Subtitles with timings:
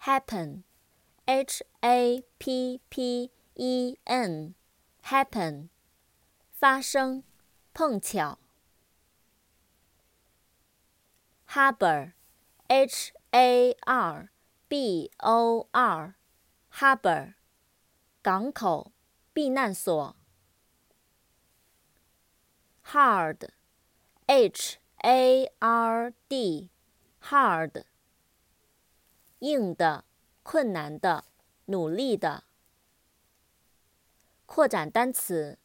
[0.00, 5.68] happen，H A P P E N，happen，
[6.52, 7.24] 发生，
[7.74, 8.38] 碰巧。
[11.48, 14.30] harbor，H A R
[14.68, 17.34] B O R，harbor，
[18.22, 18.92] 港口。
[19.35, 20.15] 避难所。
[22.85, 27.83] hard，h a r d，hard，
[29.39, 30.05] 硬的，
[30.41, 31.25] 困难的，
[31.65, 32.45] 努力的。
[34.45, 35.59] 扩展单词